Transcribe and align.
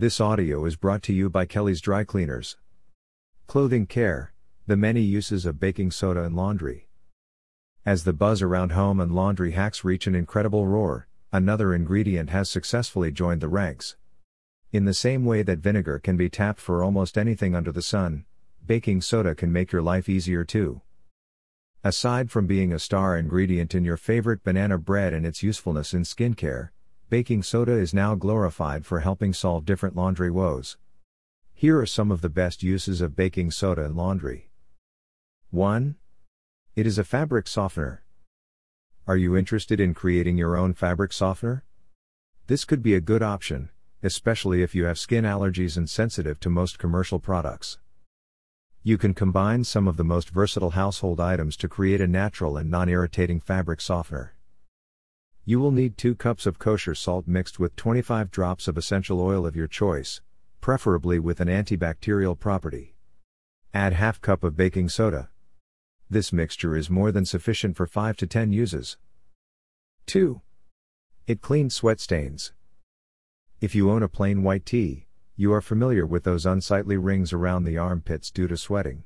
This 0.00 0.18
audio 0.18 0.64
is 0.64 0.76
brought 0.76 1.02
to 1.02 1.12
you 1.12 1.28
by 1.28 1.44
Kelly's 1.44 1.82
Dry 1.82 2.04
Cleaners. 2.04 2.56
Clothing 3.46 3.84
care, 3.84 4.32
the 4.66 4.74
many 4.74 5.02
uses 5.02 5.44
of 5.44 5.60
baking 5.60 5.90
soda 5.90 6.22
in 6.22 6.34
laundry. 6.34 6.88
As 7.84 8.04
the 8.04 8.14
buzz 8.14 8.40
around 8.40 8.72
home 8.72 8.98
and 8.98 9.14
laundry 9.14 9.50
hacks 9.50 9.84
reach 9.84 10.06
an 10.06 10.14
incredible 10.14 10.66
roar, 10.66 11.06
another 11.34 11.74
ingredient 11.74 12.30
has 12.30 12.48
successfully 12.48 13.12
joined 13.12 13.42
the 13.42 13.48
ranks. 13.48 13.96
In 14.72 14.86
the 14.86 14.94
same 14.94 15.26
way 15.26 15.42
that 15.42 15.58
vinegar 15.58 15.98
can 15.98 16.16
be 16.16 16.30
tapped 16.30 16.60
for 16.60 16.82
almost 16.82 17.18
anything 17.18 17.54
under 17.54 17.70
the 17.70 17.82
sun, 17.82 18.24
baking 18.64 19.02
soda 19.02 19.34
can 19.34 19.52
make 19.52 19.70
your 19.70 19.82
life 19.82 20.08
easier 20.08 20.44
too. 20.44 20.80
Aside 21.84 22.30
from 22.30 22.46
being 22.46 22.72
a 22.72 22.78
star 22.78 23.18
ingredient 23.18 23.74
in 23.74 23.84
your 23.84 23.98
favorite 23.98 24.44
banana 24.44 24.78
bread 24.78 25.12
and 25.12 25.26
its 25.26 25.42
usefulness 25.42 25.92
in 25.92 26.04
skincare, 26.04 26.70
baking 27.10 27.42
soda 27.42 27.72
is 27.72 27.92
now 27.92 28.14
glorified 28.14 28.86
for 28.86 29.00
helping 29.00 29.32
solve 29.32 29.64
different 29.64 29.96
laundry 29.96 30.30
woes. 30.30 30.76
Here 31.52 31.76
are 31.80 31.84
some 31.84 32.12
of 32.12 32.20
the 32.20 32.28
best 32.28 32.62
uses 32.62 33.00
of 33.00 33.16
baking 33.16 33.50
soda 33.50 33.82
in 33.82 33.96
laundry. 33.96 34.48
1. 35.50 35.96
It 36.76 36.86
is 36.86 36.98
a 36.98 37.04
fabric 37.04 37.48
softener. 37.48 38.04
Are 39.08 39.16
you 39.16 39.36
interested 39.36 39.80
in 39.80 39.92
creating 39.92 40.38
your 40.38 40.56
own 40.56 40.72
fabric 40.72 41.12
softener? 41.12 41.64
This 42.46 42.64
could 42.64 42.80
be 42.80 42.94
a 42.94 43.00
good 43.00 43.24
option, 43.24 43.70
especially 44.04 44.62
if 44.62 44.76
you 44.76 44.84
have 44.84 44.96
skin 44.96 45.24
allergies 45.24 45.76
and 45.76 45.90
sensitive 45.90 46.38
to 46.38 46.48
most 46.48 46.78
commercial 46.78 47.18
products. 47.18 47.78
You 48.84 48.96
can 48.96 49.14
combine 49.14 49.64
some 49.64 49.88
of 49.88 49.96
the 49.96 50.04
most 50.04 50.30
versatile 50.30 50.70
household 50.70 51.18
items 51.18 51.56
to 51.56 51.68
create 51.68 52.00
a 52.00 52.06
natural 52.06 52.56
and 52.56 52.70
non 52.70 52.88
irritating 52.88 53.40
fabric 53.40 53.80
softener. 53.80 54.36
You 55.44 55.58
will 55.58 55.72
need 55.72 55.96
2 55.96 56.14
cups 56.14 56.46
of 56.46 56.58
kosher 56.58 56.94
salt 56.94 57.26
mixed 57.26 57.58
with 57.58 57.74
25 57.76 58.30
drops 58.30 58.68
of 58.68 58.76
essential 58.76 59.20
oil 59.20 59.46
of 59.46 59.56
your 59.56 59.66
choice, 59.66 60.20
preferably 60.60 61.18
with 61.18 61.40
an 61.40 61.48
antibacterial 61.48 62.38
property. 62.38 62.94
Add 63.72 63.94
half 63.94 64.20
cup 64.20 64.44
of 64.44 64.56
baking 64.56 64.90
soda. 64.90 65.30
This 66.10 66.32
mixture 66.32 66.76
is 66.76 66.90
more 66.90 67.10
than 67.10 67.24
sufficient 67.24 67.76
for 67.76 67.86
5 67.86 68.16
to 68.18 68.26
10 68.26 68.52
uses. 68.52 68.96
2. 70.06 70.40
It 71.26 71.40
cleans 71.40 71.74
sweat 71.74 72.00
stains. 72.00 72.52
If 73.60 73.74
you 73.74 73.90
own 73.90 74.02
a 74.02 74.08
plain 74.08 74.42
white 74.42 74.66
tee, 74.66 75.06
you 75.36 75.52
are 75.52 75.60
familiar 75.60 76.04
with 76.04 76.24
those 76.24 76.44
unsightly 76.44 76.96
rings 76.96 77.32
around 77.32 77.64
the 77.64 77.78
armpits 77.78 78.30
due 78.30 78.48
to 78.48 78.56
sweating. 78.56 79.04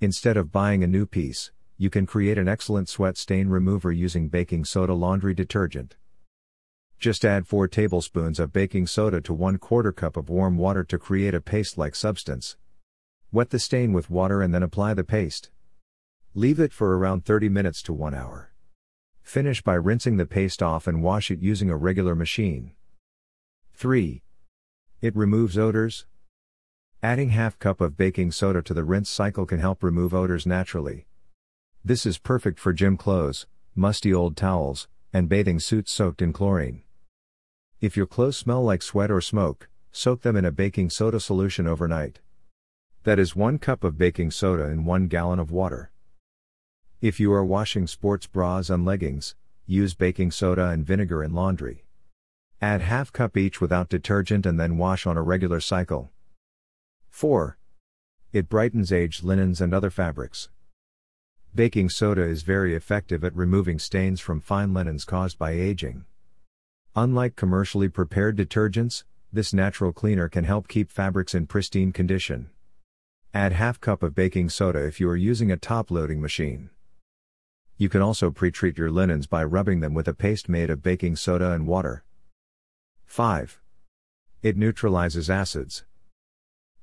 Instead 0.00 0.36
of 0.36 0.50
buying 0.50 0.82
a 0.82 0.88
new 0.88 1.06
piece, 1.06 1.52
you 1.76 1.90
can 1.90 2.06
create 2.06 2.38
an 2.38 2.46
excellent 2.46 2.88
sweat 2.88 3.16
stain 3.16 3.48
remover 3.48 3.90
using 3.90 4.28
baking 4.28 4.64
soda 4.64 4.94
laundry 4.94 5.34
detergent. 5.34 5.96
Just 6.98 7.24
add 7.24 7.46
4 7.46 7.66
tablespoons 7.68 8.38
of 8.38 8.52
baking 8.52 8.86
soda 8.86 9.20
to 9.22 9.34
1 9.34 9.58
quarter 9.58 9.90
cup 9.90 10.16
of 10.16 10.28
warm 10.28 10.56
water 10.56 10.84
to 10.84 10.98
create 10.98 11.34
a 11.34 11.40
paste 11.40 11.76
like 11.76 11.94
substance. 11.94 12.56
Wet 13.32 13.50
the 13.50 13.58
stain 13.58 13.92
with 13.92 14.08
water 14.08 14.40
and 14.40 14.54
then 14.54 14.62
apply 14.62 14.94
the 14.94 15.02
paste. 15.02 15.50
Leave 16.34 16.60
it 16.60 16.72
for 16.72 16.96
around 16.96 17.24
30 17.24 17.48
minutes 17.48 17.82
to 17.82 17.92
1 17.92 18.14
hour. 18.14 18.52
Finish 19.22 19.62
by 19.62 19.74
rinsing 19.74 20.16
the 20.16 20.26
paste 20.26 20.62
off 20.62 20.86
and 20.86 21.02
wash 21.02 21.30
it 21.30 21.40
using 21.40 21.70
a 21.70 21.76
regular 21.76 22.14
machine. 22.14 22.72
3. 23.72 24.22
It 25.00 25.16
removes 25.16 25.58
odors. 25.58 26.06
Adding 27.02 27.30
half 27.30 27.58
cup 27.58 27.80
of 27.80 27.96
baking 27.96 28.30
soda 28.30 28.62
to 28.62 28.72
the 28.72 28.84
rinse 28.84 29.10
cycle 29.10 29.44
can 29.44 29.58
help 29.58 29.82
remove 29.82 30.14
odors 30.14 30.46
naturally. 30.46 31.06
This 31.86 32.06
is 32.06 32.16
perfect 32.16 32.58
for 32.58 32.72
gym 32.72 32.96
clothes, 32.96 33.46
musty 33.74 34.14
old 34.14 34.38
towels, 34.38 34.88
and 35.12 35.28
bathing 35.28 35.60
suits 35.60 35.92
soaked 35.92 36.22
in 36.22 36.32
chlorine. 36.32 36.82
If 37.78 37.94
your 37.94 38.06
clothes 38.06 38.38
smell 38.38 38.64
like 38.64 38.80
sweat 38.80 39.10
or 39.10 39.20
smoke, 39.20 39.68
soak 39.92 40.22
them 40.22 40.34
in 40.34 40.46
a 40.46 40.50
baking 40.50 40.88
soda 40.88 41.20
solution 41.20 41.66
overnight. 41.66 42.20
That 43.02 43.18
is 43.18 43.36
1 43.36 43.58
cup 43.58 43.84
of 43.84 43.98
baking 43.98 44.30
soda 44.30 44.64
in 44.64 44.86
1 44.86 45.08
gallon 45.08 45.38
of 45.38 45.50
water. 45.50 45.90
If 47.02 47.20
you 47.20 47.30
are 47.34 47.44
washing 47.44 47.86
sports 47.86 48.26
bras 48.26 48.70
and 48.70 48.86
leggings, 48.86 49.34
use 49.66 49.92
baking 49.92 50.30
soda 50.30 50.68
and 50.68 50.86
vinegar 50.86 51.22
in 51.22 51.34
laundry. 51.34 51.84
Add 52.62 52.80
half 52.80 53.12
cup 53.12 53.36
each 53.36 53.60
without 53.60 53.90
detergent 53.90 54.46
and 54.46 54.58
then 54.58 54.78
wash 54.78 55.06
on 55.06 55.18
a 55.18 55.22
regular 55.22 55.60
cycle. 55.60 56.10
4. 57.10 57.58
It 58.32 58.48
brightens 58.48 58.90
aged 58.90 59.22
linens 59.22 59.60
and 59.60 59.74
other 59.74 59.90
fabrics. 59.90 60.48
Baking 61.56 61.88
soda 61.88 62.22
is 62.22 62.42
very 62.42 62.74
effective 62.74 63.22
at 63.22 63.36
removing 63.36 63.78
stains 63.78 64.20
from 64.20 64.40
fine 64.40 64.74
linens 64.74 65.04
caused 65.04 65.38
by 65.38 65.52
aging. 65.52 66.04
Unlike 66.96 67.36
commercially 67.36 67.88
prepared 67.88 68.36
detergents, 68.36 69.04
this 69.32 69.54
natural 69.54 69.92
cleaner 69.92 70.28
can 70.28 70.42
help 70.42 70.66
keep 70.66 70.90
fabrics 70.90 71.32
in 71.32 71.46
pristine 71.46 71.92
condition. 71.92 72.50
Add 73.32 73.52
half 73.52 73.80
cup 73.80 74.02
of 74.02 74.16
baking 74.16 74.48
soda 74.48 74.84
if 74.84 74.98
you 74.98 75.08
are 75.08 75.14
using 75.14 75.52
a 75.52 75.56
top 75.56 75.92
loading 75.92 76.20
machine. 76.20 76.70
You 77.76 77.88
can 77.88 78.02
also 78.02 78.32
pre-treat 78.32 78.76
your 78.76 78.90
linens 78.90 79.28
by 79.28 79.44
rubbing 79.44 79.78
them 79.78 79.94
with 79.94 80.08
a 80.08 80.14
paste 80.14 80.48
made 80.48 80.70
of 80.70 80.82
baking 80.82 81.14
soda 81.14 81.52
and 81.52 81.68
water. 81.68 82.02
5. 83.06 83.60
It 84.42 84.56
neutralizes 84.56 85.30
acids. 85.30 85.84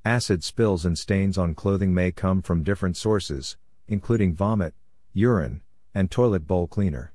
Acid 0.06 0.46
spills 0.46 0.86
and 0.86 0.98
stains 0.98 1.38
on 1.38 1.56
clothing 1.56 1.94
may 1.94 2.14
come 2.14 2.42
from 2.42 2.64
different 2.64 2.96
sources, 2.96 3.58
including 3.92 4.34
vomit, 4.34 4.74
urine, 5.12 5.62
and 5.94 6.10
toilet 6.10 6.48
bowl 6.48 6.66
cleaner. 6.66 7.14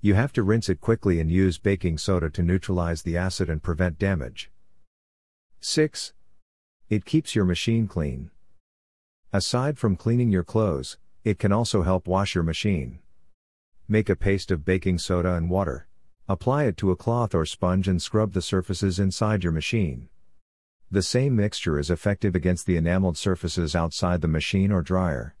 You 0.00 0.14
have 0.14 0.32
to 0.32 0.42
rinse 0.42 0.70
it 0.70 0.80
quickly 0.80 1.20
and 1.20 1.30
use 1.30 1.58
baking 1.58 1.98
soda 1.98 2.30
to 2.30 2.42
neutralize 2.42 3.02
the 3.02 3.18
acid 3.18 3.50
and 3.50 3.62
prevent 3.62 3.98
damage. 3.98 4.50
6. 5.60 6.14
It 6.88 7.04
keeps 7.04 7.34
your 7.34 7.44
machine 7.44 7.86
clean. 7.86 8.30
Aside 9.30 9.78
from 9.78 9.94
cleaning 9.94 10.30
your 10.30 10.42
clothes, 10.42 10.96
it 11.22 11.38
can 11.38 11.52
also 11.52 11.82
help 11.82 12.08
wash 12.08 12.34
your 12.34 12.44
machine. 12.44 13.00
Make 13.86 14.08
a 14.08 14.16
paste 14.16 14.50
of 14.50 14.64
baking 14.64 15.00
soda 15.00 15.34
and 15.34 15.50
water. 15.50 15.86
Apply 16.26 16.64
it 16.64 16.78
to 16.78 16.92
a 16.92 16.96
cloth 16.96 17.34
or 17.34 17.44
sponge 17.44 17.88
and 17.88 18.00
scrub 18.00 18.32
the 18.32 18.40
surfaces 18.40 18.98
inside 18.98 19.44
your 19.44 19.52
machine. 19.52 20.08
The 20.90 21.02
same 21.02 21.36
mixture 21.36 21.78
is 21.78 21.90
effective 21.90 22.34
against 22.34 22.64
the 22.64 22.78
enameled 22.78 23.18
surfaces 23.18 23.76
outside 23.76 24.22
the 24.22 24.28
machine 24.28 24.72
or 24.72 24.80
dryer. 24.80 25.36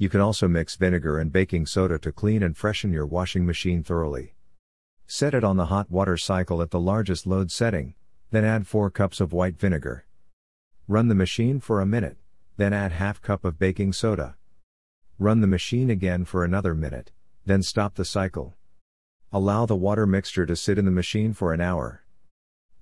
You 0.00 0.08
can 0.08 0.22
also 0.22 0.48
mix 0.48 0.76
vinegar 0.76 1.18
and 1.18 1.30
baking 1.30 1.66
soda 1.66 1.98
to 1.98 2.10
clean 2.10 2.42
and 2.42 2.56
freshen 2.56 2.90
your 2.90 3.04
washing 3.04 3.44
machine 3.44 3.82
thoroughly. 3.82 4.32
Set 5.06 5.34
it 5.34 5.44
on 5.44 5.58
the 5.58 5.66
hot 5.66 5.90
water 5.90 6.16
cycle 6.16 6.62
at 6.62 6.70
the 6.70 6.80
largest 6.80 7.26
load 7.26 7.50
setting, 7.50 7.92
then 8.30 8.42
add 8.42 8.66
4 8.66 8.88
cups 8.88 9.20
of 9.20 9.34
white 9.34 9.60
vinegar. 9.60 10.06
Run 10.88 11.08
the 11.08 11.14
machine 11.14 11.60
for 11.60 11.82
a 11.82 11.86
minute, 11.86 12.16
then 12.56 12.72
add 12.72 12.92
half 12.92 13.20
cup 13.20 13.44
of 13.44 13.58
baking 13.58 13.92
soda. 13.92 14.36
Run 15.18 15.42
the 15.42 15.46
machine 15.46 15.90
again 15.90 16.24
for 16.24 16.44
another 16.44 16.74
minute, 16.74 17.10
then 17.44 17.62
stop 17.62 17.96
the 17.96 18.06
cycle. 18.06 18.54
Allow 19.30 19.66
the 19.66 19.76
water 19.76 20.06
mixture 20.06 20.46
to 20.46 20.56
sit 20.56 20.78
in 20.78 20.86
the 20.86 20.90
machine 20.90 21.34
for 21.34 21.52
an 21.52 21.60
hour. 21.60 22.06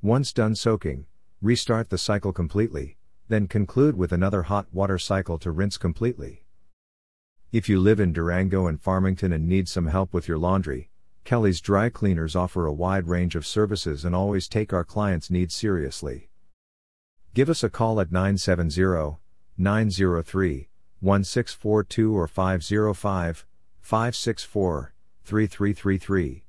Once 0.00 0.33
done 0.33 0.55
soaking, 0.55 1.06
restart 1.43 1.91
the 1.91 1.99
cycle 1.99 2.33
completely, 2.33 2.97
then 3.27 3.49
conclude 3.49 3.97
with 3.97 4.12
another 4.12 4.45
hot 4.45 4.69
water 4.73 4.99
cycle 4.99 5.37
to 5.39 5.50
rinse 5.50 5.77
completely. 5.77 6.45
If 7.50 7.66
you 7.66 7.81
live 7.81 7.98
in 7.98 8.12
Durango 8.12 8.66
and 8.66 8.78
Farmington 8.78 9.32
and 9.32 9.48
need 9.48 9.70
some 9.70 9.86
help 9.86 10.12
with 10.12 10.28
your 10.28 10.36
laundry, 10.36 10.91
Kelly's 11.25 11.62
Dry 11.62 11.88
Cleaners 11.88 12.36
offer 12.36 12.66
a 12.66 12.72
wide 12.75 13.09
range 13.09 13.34
of 13.34 13.47
services 13.47 14.04
and 14.04 14.14
always 14.14 14.48
take 14.48 14.75
our 14.75 14.84
clients' 14.84 15.31
needs 15.31 15.54
seriously. 15.54 16.28
Give 17.32 17.48
us 17.48 17.62
a 17.62 17.70
call 17.70 18.03
at 18.03 18.12
970 18.12 19.16
903 19.56 20.69
1642 21.00 22.14
or 22.14 22.28
505 22.28 23.47
564 23.81 24.94
3333. 25.25 26.44